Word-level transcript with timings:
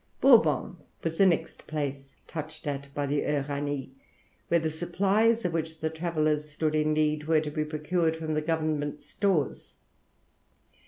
Bourbon 0.19 0.77
was 1.03 1.19
the 1.19 1.27
next 1.27 1.67
place 1.67 2.15
touched 2.27 2.65
at 2.65 2.91
by 2.95 3.05
the 3.05 3.21
Uranie, 3.21 3.91
where 4.47 4.59
the 4.59 4.71
supplies 4.71 5.45
of 5.45 5.53
which 5.53 5.79
the 5.79 5.91
travellers 5.91 6.49
stood 6.49 6.73
in 6.73 6.93
need 6.93 7.25
were 7.25 7.39
to 7.39 7.51
be 7.51 7.63
procured 7.63 8.15
from 8.17 8.33
the 8.33 8.41
government 8.41 9.03
stores. 9.03 9.75